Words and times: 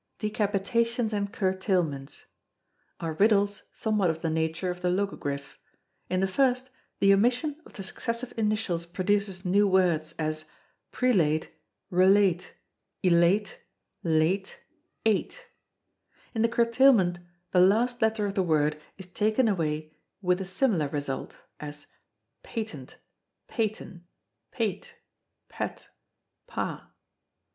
58. 0.17 0.33
Decapitations 0.33 1.13
and 1.13 1.31
Curtailments 1.31 2.25
are 2.99 3.13
riddles 3.13 3.61
somewhat 3.71 4.09
of 4.09 4.21
the 4.23 4.31
nature 4.31 4.71
of 4.71 4.81
the 4.81 4.89
Logogriph, 4.89 5.59
which 5.59 5.59
see. 6.09 6.13
In 6.15 6.19
the 6.21 6.27
first, 6.27 6.71
the 6.97 7.13
omission 7.13 7.61
of 7.67 7.73
the 7.73 7.83
successive 7.83 8.33
initials 8.35 8.87
produces 8.87 9.45
new 9.45 9.67
words, 9.67 10.13
as 10.17 10.45
Prelate, 10.91 11.49
Relate, 11.91 12.55
Elate, 13.03 13.59
Late, 14.03 14.57
Ate. 15.05 15.47
In 16.33 16.41
the 16.41 16.49
curtailment 16.49 17.19
the 17.51 17.61
last 17.61 18.01
letter 18.01 18.25
of 18.25 18.33
the 18.33 18.41
word 18.41 18.81
is 18.97 19.05
taken 19.05 19.47
away 19.47 19.93
with 20.19 20.41
a 20.41 20.45
similar 20.45 20.87
result, 20.87 21.37
as 21.59 21.85
Patent, 22.41 22.97
Paten, 23.47 24.05
Pate, 24.49 24.95
Pat, 25.47 25.89
Pa. 26.47 26.89